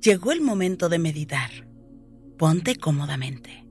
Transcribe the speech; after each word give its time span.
Llegó 0.00 0.32
el 0.32 0.40
momento 0.40 0.88
de 0.88 0.98
meditar. 0.98 1.50
Ponte 2.38 2.76
cómodamente. 2.76 3.66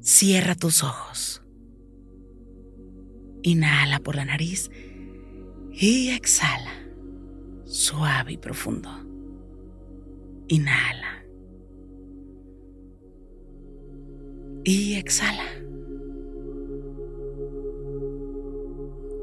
Cierra 0.00 0.54
tus 0.54 0.82
ojos. 0.82 1.42
Inhala 3.42 4.00
por 4.00 4.16
la 4.16 4.24
nariz 4.24 4.70
y 5.72 6.10
exhala, 6.10 6.72
suave 7.64 8.34
y 8.34 8.36
profundo. 8.36 8.90
Inhala. 10.48 11.24
Y 14.64 14.94
exhala. 14.94 15.46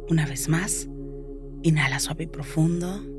Una 0.09 0.25
vez 0.25 0.49
más, 0.49 0.89
inhala 1.61 1.99
suave 1.99 2.23
y 2.23 2.27
profundo. 2.27 3.18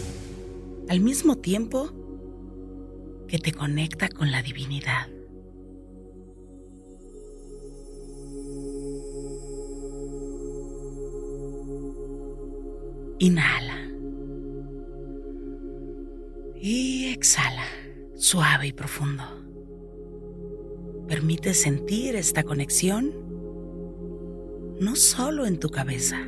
al 0.91 0.99
mismo 0.99 1.37
tiempo 1.37 1.89
que 3.29 3.39
te 3.39 3.53
conecta 3.53 4.09
con 4.09 4.29
la 4.29 4.41
divinidad. 4.41 5.07
Inhala. 13.19 13.89
Y 16.55 17.05
exhala, 17.05 17.63
suave 18.17 18.67
y 18.67 18.73
profundo. 18.73 19.23
Permite 21.07 21.53
sentir 21.53 22.17
esta 22.17 22.43
conexión 22.43 23.13
no 24.81 24.97
solo 24.97 25.45
en 25.45 25.57
tu 25.57 25.69
cabeza, 25.69 26.27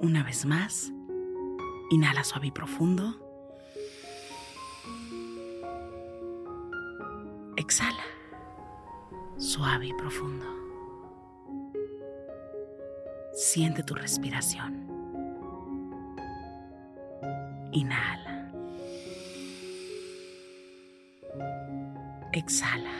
Una 0.00 0.22
vez 0.22 0.46
más, 0.46 0.90
inhala 1.90 2.24
suave 2.24 2.46
y 2.46 2.50
profundo. 2.50 3.14
Exhala, 7.58 8.04
suave 9.36 9.88
y 9.88 9.92
profundo. 9.92 10.46
Siente 13.34 13.82
tu 13.82 13.94
respiración. 13.94 14.88
Inhala. 17.72 18.50
Exhala. 22.32 22.90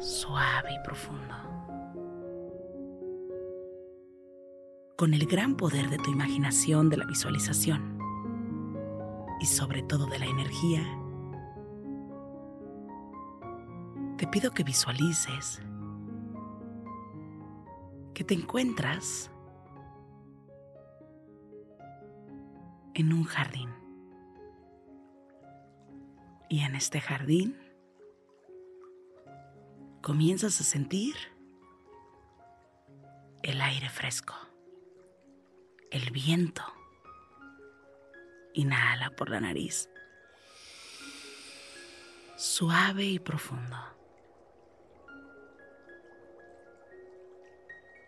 Suave 0.00 0.72
y 0.74 0.84
profundo. 0.84 1.61
Con 5.02 5.14
el 5.14 5.26
gran 5.26 5.56
poder 5.56 5.90
de 5.90 5.98
tu 5.98 6.12
imaginación, 6.12 6.88
de 6.88 6.96
la 6.96 7.04
visualización 7.04 7.98
y 9.40 9.46
sobre 9.46 9.82
todo 9.82 10.06
de 10.06 10.20
la 10.20 10.26
energía, 10.26 10.80
te 14.16 14.28
pido 14.28 14.52
que 14.52 14.62
visualices 14.62 15.60
que 18.14 18.22
te 18.22 18.34
encuentras 18.34 19.28
en 22.94 23.12
un 23.12 23.24
jardín. 23.24 23.70
Y 26.48 26.60
en 26.60 26.76
este 26.76 27.00
jardín 27.00 27.56
comienzas 30.00 30.60
a 30.60 30.62
sentir 30.62 31.16
el 33.42 33.60
aire 33.60 33.88
fresco, 33.88 34.34
el 35.92 36.10
viento. 36.10 36.62
Inhala 38.54 39.10
por 39.10 39.30
la 39.30 39.40
nariz, 39.40 39.88
suave 42.36 43.04
y 43.04 43.18
profundo. 43.18 43.76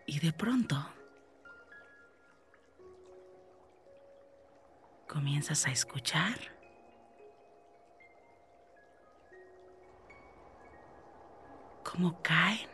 Y 0.07 0.19
de 0.19 0.33
pronto 0.33 0.75
comienzas 5.07 5.65
a 5.65 5.71
escuchar 5.71 6.37
cómo 11.83 12.21
caen 12.21 12.69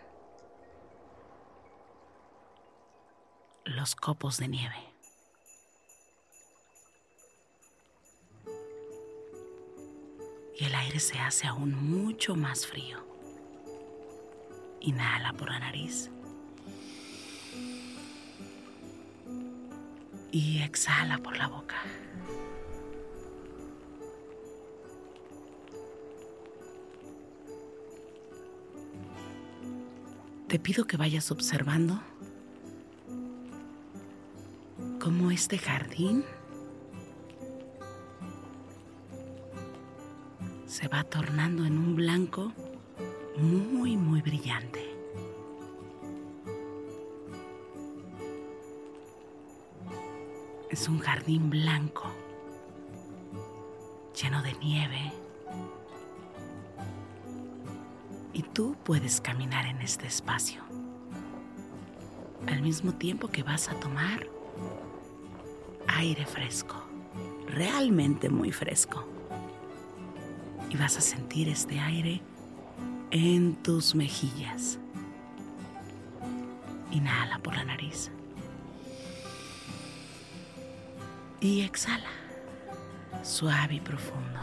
los 3.64 3.96
copos 3.96 4.38
de 4.38 4.50
nieve. 4.50 4.91
se 11.00 11.20
hace 11.20 11.48
aún 11.48 11.74
mucho 11.74 12.36
más 12.36 12.68
frío. 12.68 13.00
Inhala 14.80 15.34
por 15.34 15.50
la 15.50 15.60
nariz. 15.60 16.10
Y 20.32 20.62
exhala 20.62 21.18
por 21.18 21.38
la 21.38 21.48
boca. 21.48 21.78
Te 30.48 30.60
pido 30.60 30.86
que 30.86 30.98
vayas 30.98 31.32
observando 31.32 32.02
cómo 35.00 35.32
este 35.32 35.58
jardín 35.58 36.26
se 40.82 40.88
va 40.88 41.04
tornando 41.04 41.64
en 41.64 41.78
un 41.78 41.96
blanco 41.96 42.52
muy, 43.38 43.96
muy 43.96 44.20
brillante. 44.22 44.84
Es 50.72 50.90
un 50.90 50.98
jardín 50.98 51.52
blanco, 51.52 52.10
lleno 54.20 54.42
de 54.42 54.54
nieve. 54.56 55.12
Y 58.34 58.42
tú 58.42 58.76
puedes 58.84 59.22
caminar 59.22 59.68
en 59.68 59.82
este 59.82 60.08
espacio, 60.08 60.64
al 62.48 62.64
mismo 62.64 62.94
tiempo 62.94 63.28
que 63.28 63.44
vas 63.44 63.70
a 63.70 63.76
tomar 63.76 64.28
aire 65.86 66.26
fresco, 66.26 66.76
realmente 67.46 68.30
muy 68.30 68.52
fresco. 68.52 69.21
Y 70.72 70.78
vas 70.78 70.96
a 70.96 71.02
sentir 71.02 71.50
este 71.50 71.78
aire 71.82 72.22
en 73.12 73.56
tus 73.62 73.94
mejillas. 73.94 74.80
Inhala 76.92 77.40
por 77.40 77.58
la 77.58 77.66
nariz. 77.66 78.10
Y 81.42 81.60
exhala, 81.60 82.10
suave 83.22 83.76
y 83.76 83.80
profundo. 83.82 84.40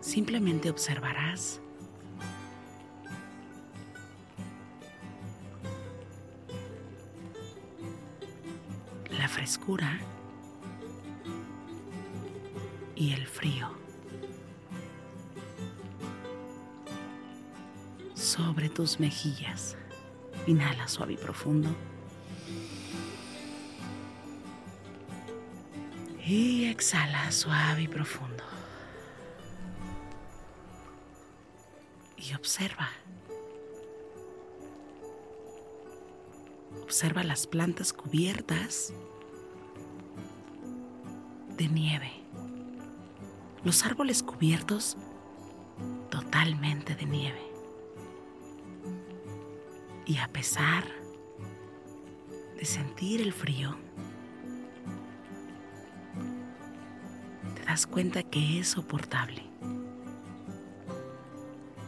Simplemente 0.00 0.70
observarás 0.70 1.60
la 9.10 9.26
frescura 9.26 9.98
y 12.98 13.12
el 13.12 13.26
frío 13.28 13.70
sobre 18.14 18.68
tus 18.68 18.98
mejillas. 18.98 19.76
Inhala 20.48 20.88
suave 20.88 21.12
y 21.12 21.16
profundo. 21.16 21.68
Y 26.26 26.66
exhala 26.66 27.30
suave 27.30 27.82
y 27.82 27.88
profundo. 27.88 28.42
Y 32.16 32.34
observa. 32.34 32.88
Observa 36.82 37.22
las 37.22 37.46
plantas 37.46 37.92
cubiertas 37.92 38.92
de 41.56 41.68
nieve. 41.68 42.27
Los 43.64 43.84
árboles 43.84 44.22
cubiertos 44.22 44.96
totalmente 46.10 46.94
de 46.94 47.06
nieve. 47.06 47.42
Y 50.06 50.18
a 50.18 50.28
pesar 50.28 50.84
de 52.56 52.64
sentir 52.64 53.20
el 53.20 53.32
frío, 53.32 53.76
te 57.56 57.64
das 57.64 57.86
cuenta 57.86 58.22
que 58.22 58.60
es 58.60 58.68
soportable. 58.68 59.42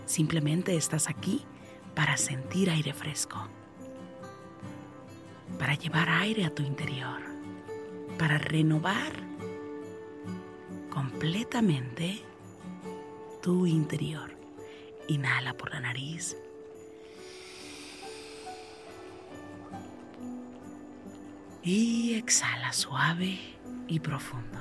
Simplemente 0.07 0.77
estás 0.77 1.09
aquí 1.09 1.45
para 1.95 2.17
sentir 2.17 2.69
aire 2.69 2.93
fresco, 2.93 3.49
para 5.59 5.75
llevar 5.75 6.09
aire 6.09 6.45
a 6.45 6.55
tu 6.55 6.63
interior, 6.63 7.21
para 8.19 8.39
renovar 8.39 9.30
completamente 11.01 12.23
tu 13.41 13.65
interior. 13.65 14.37
Inhala 15.09 15.57
por 15.57 15.71
la 15.71 15.81
nariz. 15.81 16.37
Y 21.63 22.17
exhala 22.17 22.75
suave 22.75 23.39
y 23.89 23.99
profundo. 23.99 24.59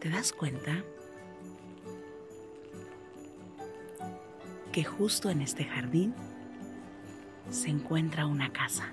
¿Te 0.00 0.10
das 0.10 0.32
cuenta 0.32 0.82
que 4.72 4.82
justo 4.82 5.30
en 5.30 5.42
este 5.42 5.64
jardín 5.64 6.12
se 7.52 7.68
encuentra 7.68 8.26
una 8.26 8.52
casa? 8.52 8.92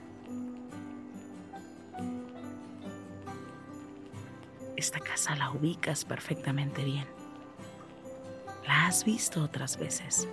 Casa 5.12 5.36
la 5.36 5.52
ubicas 5.52 6.06
perfectamente 6.06 6.86
bien. 6.86 7.06
La 8.66 8.88
has 8.88 9.04
visto 9.04 9.44
otras 9.44 9.78
veces. 9.78 10.28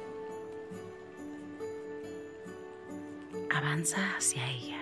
avanza 3.50 4.14
hacia 4.16 4.48
ella. 4.48 4.78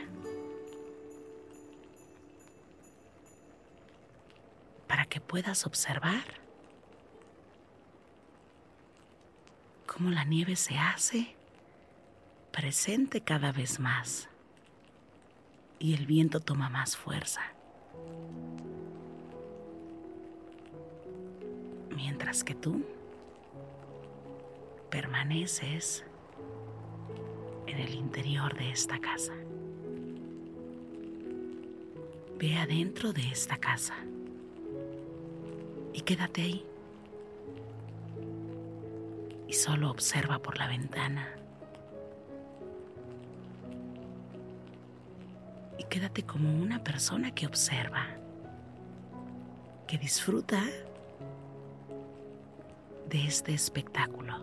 Para 4.87 5.07
que 5.07 5.19
puedas 5.19 5.65
observar 5.65 6.25
cómo 9.87 10.11
la 10.11 10.25
nieve 10.25 10.57
se 10.57 10.77
hace 10.77 11.35
presente 12.53 13.23
cada 13.23 13.51
vez 13.51 13.81
más 13.81 14.29
y 15.79 15.95
el 15.95 16.05
viento 16.05 16.41
toma 16.41 16.69
más 16.69 16.99
fuerza. 16.99 17.56
Mientras 21.97 22.45
que 22.45 22.55
tú 22.55 22.85
permaneces 24.91 26.05
en 27.67 27.79
el 27.79 27.95
interior 27.95 28.55
de 28.57 28.71
esta 28.71 28.99
casa. 28.99 29.33
Ve 32.39 32.57
adentro 32.59 33.13
de 33.13 33.23
esta 33.29 33.57
casa 33.57 33.95
y 35.95 36.01
quédate 36.03 36.43
ahí. 36.43 36.67
Y 39.49 39.53
solo 39.55 39.91
observa 39.91 40.39
por 40.39 40.59
la 40.59 40.69
ventana. 40.69 41.29
Y 45.79 45.85
quédate 45.85 46.25
como 46.25 46.63
una 46.63 46.85
persona 46.85 47.35
que 47.35 47.47
observa, 47.47 48.07
que 49.87 49.97
disfruta 49.97 50.63
de 53.09 53.27
este 53.27 53.55
espectáculo 53.55 54.35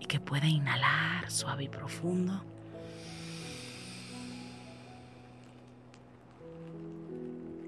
y 0.00 0.06
que 0.06 0.20
pueda 0.20 0.46
inhalar 0.46 1.30
suave 1.30 1.64
y 1.64 1.68
profundo. 1.68 2.42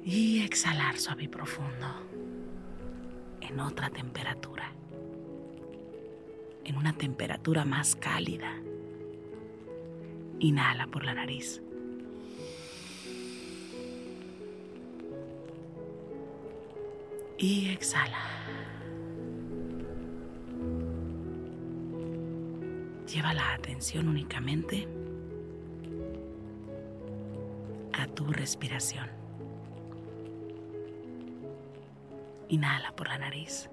Y 0.04 0.42
exhalar 0.42 0.98
suave 0.98 1.24
y 1.24 1.28
profundo 1.28 1.86
en 3.40 3.60
otra 3.60 3.90
temperatura, 3.90 4.72
en 6.64 6.76
una 6.76 6.92
temperatura 6.94 7.64
más 7.64 7.94
cálida. 7.94 8.54
Inhala 10.38 10.86
por 10.86 11.04
la 11.04 11.14
nariz. 11.14 11.60
Y 17.36 17.68
exhala. 17.68 18.37
Lleva 23.12 23.32
la 23.32 23.54
atención 23.54 24.06
únicamente 24.06 24.86
a 27.94 28.06
tu 28.06 28.26
respiración. 28.26 29.08
Inhala 32.50 32.94
por 32.94 33.08
la 33.08 33.16
nariz. 33.16 33.70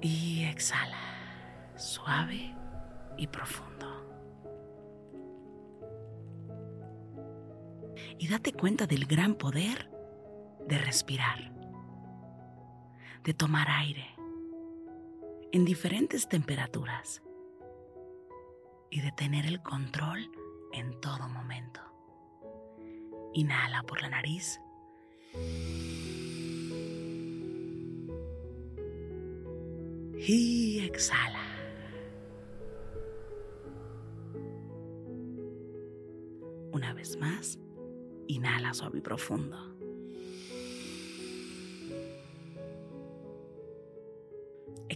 Y 0.00 0.42
exhala, 0.44 1.76
suave 1.76 2.52
y 3.18 3.28
profundo. 3.28 3.86
Y 8.18 8.26
date 8.26 8.52
cuenta 8.52 8.88
del 8.88 9.06
gran 9.06 9.34
poder 9.36 9.88
de 10.66 10.78
respirar 10.78 11.59
de 13.24 13.34
tomar 13.34 13.68
aire 13.68 14.06
en 15.52 15.64
diferentes 15.64 16.28
temperaturas 16.28 17.22
y 18.90 19.00
de 19.00 19.12
tener 19.12 19.46
el 19.46 19.62
control 19.62 20.30
en 20.72 20.98
todo 21.00 21.28
momento. 21.28 21.80
Inhala 23.34 23.82
por 23.82 24.00
la 24.02 24.08
nariz. 24.08 24.60
Y 30.16 30.80
exhala. 30.80 31.46
Una 36.72 36.92
vez 36.94 37.16
más, 37.16 37.58
inhala 38.26 38.74
suave 38.74 38.98
y 38.98 39.02
profundo. 39.02 39.69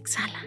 Exhala. 0.05 0.39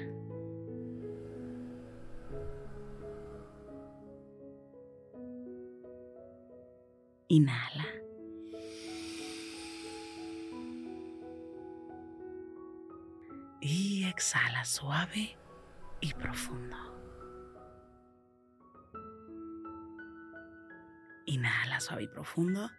Inhala. 7.27 7.87
Y 13.61 14.05
exhala 14.05 14.65
suave 14.65 15.37
y 16.01 16.15
profundo. 16.15 16.77
Inhala 21.27 21.81
suave 21.81 22.05
y 22.05 22.07
profundo. 22.07 22.71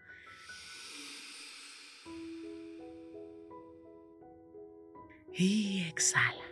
Y 5.34 5.84
exhala 5.90 6.49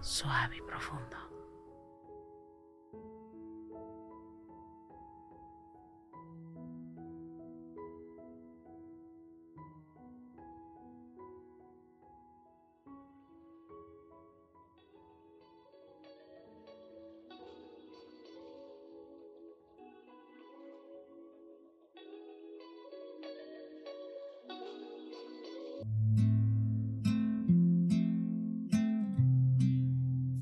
suave 0.00 0.56
y 0.56 0.60
profundo. 0.62 1.29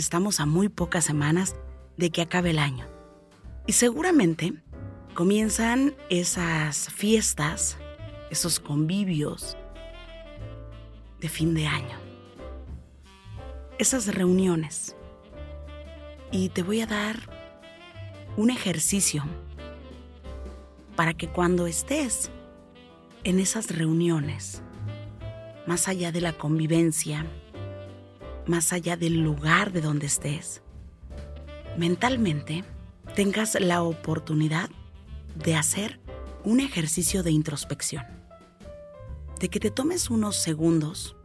Estamos 0.00 0.40
a 0.40 0.46
muy 0.46 0.68
pocas 0.68 1.04
semanas 1.04 1.54
de 1.96 2.10
que 2.10 2.22
acabe 2.22 2.50
el 2.50 2.58
año. 2.58 2.86
Y 3.66 3.72
seguramente 3.74 4.54
comienzan 5.14 5.94
esas 6.08 6.88
fiestas, 6.88 7.76
esos 8.30 8.58
convivios 8.58 9.56
de 11.20 11.28
fin 11.28 11.54
de 11.54 11.66
año, 11.66 11.98
esas 13.78 14.06
reuniones. 14.14 14.96
Y 16.32 16.48
te 16.48 16.62
voy 16.62 16.80
a 16.80 16.86
dar 16.86 17.16
un 18.36 18.50
ejercicio 18.50 19.24
para 20.96 21.14
que 21.14 21.28
cuando 21.28 21.66
estés 21.66 22.30
en 23.24 23.38
esas 23.38 23.70
reuniones, 23.70 24.62
más 25.66 25.88
allá 25.88 26.10
de 26.10 26.22
la 26.22 26.32
convivencia, 26.32 27.26
más 28.46 28.72
allá 28.72 28.96
del 28.96 29.20
lugar 29.20 29.72
de 29.72 29.80
donde 29.80 30.06
estés, 30.06 30.62
mentalmente 31.76 32.64
tengas 33.14 33.58
la 33.60 33.82
oportunidad 33.82 34.70
de 35.34 35.56
hacer 35.56 36.00
un 36.44 36.60
ejercicio 36.60 37.22
de 37.22 37.30
introspección, 37.30 38.04
de 39.38 39.48
que 39.48 39.60
te 39.60 39.70
tomes 39.70 40.10
unos 40.10 40.36
segundos 40.36 41.16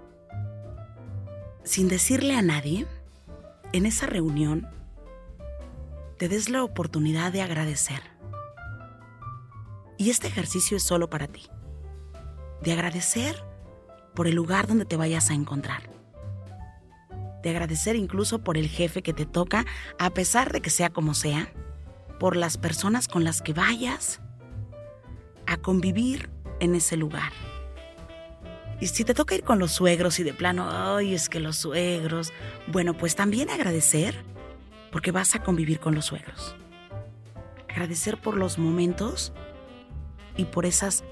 sin 1.63 1.87
decirle 1.87 2.35
a 2.35 2.41
nadie, 2.41 2.85
en 3.73 3.85
esa 3.85 4.05
reunión, 4.05 4.67
te 6.17 6.29
des 6.29 6.49
la 6.49 6.63
oportunidad 6.63 7.31
de 7.33 7.41
agradecer. 7.41 8.01
Y 9.97 10.11
este 10.11 10.27
ejercicio 10.27 10.77
es 10.77 10.83
solo 10.83 11.09
para 11.09 11.27
ti, 11.27 11.41
de 12.61 12.71
agradecer 12.71 13.43
por 14.13 14.27
el 14.27 14.35
lugar 14.35 14.67
donde 14.67 14.85
te 14.85 14.95
vayas 14.95 15.29
a 15.31 15.33
encontrar 15.33 15.94
de 17.45 17.51
agradecer 17.51 17.95
incluso 17.95 18.39
por 18.39 18.57
el 18.57 18.67
jefe 18.67 19.03
que 19.03 19.13
te 19.13 19.27
toca, 19.27 19.67
a 19.99 20.09
pesar 20.09 20.51
de 20.51 20.61
que 20.61 20.71
sea 20.71 20.89
como 20.89 21.13
sea, 21.13 21.53
por 22.19 22.35
las 22.35 22.57
personas 22.57 23.07
con 23.07 23.23
las 23.23 23.43
que 23.43 23.53
vayas 23.53 24.19
a 25.45 25.57
convivir 25.57 26.31
en 26.59 26.73
ese 26.73 26.97
lugar. 26.97 27.31
Y 28.81 28.87
si 28.87 29.03
te 29.03 29.13
toca 29.13 29.35
ir 29.35 29.43
con 29.43 29.59
los 29.59 29.73
suegros 29.73 30.19
y 30.19 30.23
de 30.23 30.33
plano, 30.33 30.67
ay, 30.71 31.13
es 31.13 31.29
que 31.29 31.39
los 31.39 31.57
suegros, 31.57 32.33
bueno, 32.65 32.97
pues 32.97 33.15
también 33.15 33.51
agradecer 33.51 34.15
porque 34.91 35.11
vas 35.11 35.35
a 35.35 35.43
convivir 35.43 35.79
con 35.79 35.93
los 35.93 36.05
suegros. 36.05 36.55
Agradecer 37.69 38.17
por 38.19 38.37
los 38.37 38.57
momentos 38.57 39.33
y 40.35 40.45
por 40.45 40.65
esas 40.65 41.03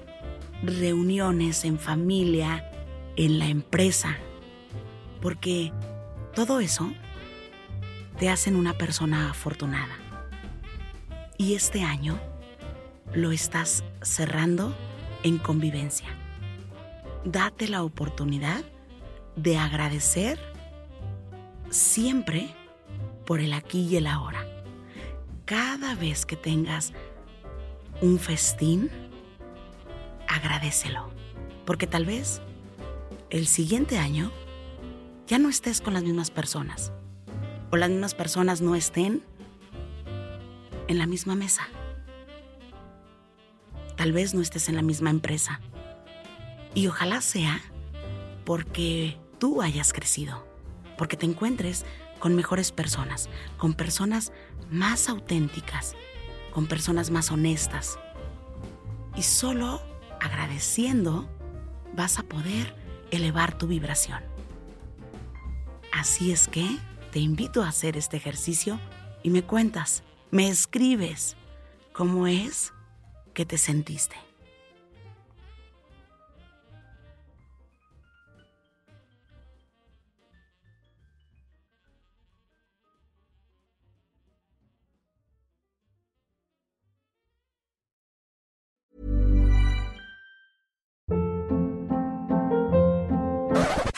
reuniones 0.64 1.64
en 1.64 1.78
familia, 1.78 2.72
en 3.14 3.38
la 3.38 3.46
empresa, 3.46 4.16
porque 5.20 5.72
todo 6.34 6.60
eso 6.60 6.92
te 8.18 8.28
hacen 8.28 8.56
una 8.56 8.74
persona 8.74 9.30
afortunada. 9.30 9.96
Y 11.38 11.54
este 11.54 11.82
año 11.82 12.18
lo 13.12 13.32
estás 13.32 13.84
cerrando 14.02 14.74
en 15.22 15.38
convivencia. 15.38 16.08
Date 17.24 17.68
la 17.68 17.82
oportunidad 17.82 18.64
de 19.36 19.58
agradecer 19.58 20.38
siempre 21.70 22.54
por 23.24 23.40
el 23.40 23.52
aquí 23.52 23.82
y 23.82 23.96
el 23.96 24.06
ahora. 24.06 24.46
Cada 25.44 25.94
vez 25.94 26.26
que 26.26 26.36
tengas 26.36 26.92
un 28.00 28.18
festín, 28.18 28.90
agradecelo, 30.28 31.10
porque 31.64 31.86
tal 31.86 32.06
vez 32.06 32.40
el 33.30 33.46
siguiente 33.46 33.98
año 33.98 34.30
ya 35.26 35.38
no 35.38 35.48
estés 35.48 35.80
con 35.80 35.94
las 35.94 36.02
mismas 36.02 36.30
personas 36.30 36.92
o 37.70 37.76
las 37.76 37.90
mismas 37.90 38.14
personas 38.14 38.60
no 38.60 38.74
estén 38.74 39.22
en 40.88 40.98
la 40.98 41.06
misma 41.06 41.34
mesa. 41.34 41.62
Tal 43.96 44.12
vez 44.12 44.34
no 44.34 44.42
estés 44.42 44.68
en 44.68 44.76
la 44.76 44.82
misma 44.82 45.10
empresa. 45.10 45.60
Y 46.74 46.88
ojalá 46.88 47.20
sea 47.20 47.60
porque 48.44 49.18
tú 49.38 49.62
hayas 49.62 49.92
crecido, 49.92 50.46
porque 50.98 51.16
te 51.16 51.26
encuentres 51.26 51.84
con 52.18 52.34
mejores 52.34 52.70
personas, 52.70 53.28
con 53.56 53.74
personas 53.74 54.32
más 54.70 55.08
auténticas, 55.08 55.94
con 56.52 56.66
personas 56.66 57.10
más 57.10 57.30
honestas. 57.30 57.98
Y 59.16 59.22
solo 59.22 59.80
agradeciendo 60.20 61.30
vas 61.94 62.18
a 62.18 62.24
poder 62.24 62.74
elevar 63.10 63.56
tu 63.56 63.66
vibración. 63.66 64.33
Así 65.94 66.32
es 66.32 66.48
que 66.48 66.66
te 67.12 67.20
invito 67.20 67.62
a 67.62 67.68
hacer 67.68 67.96
este 67.96 68.16
ejercicio 68.16 68.80
y 69.22 69.30
me 69.30 69.44
cuentas, 69.44 70.02
me 70.32 70.48
escribes 70.48 71.36
cómo 71.92 72.26
es 72.26 72.72
que 73.32 73.46
te 73.46 73.58
sentiste. 73.58 74.16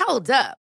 Hold 0.07 0.31
up. 0.31 0.66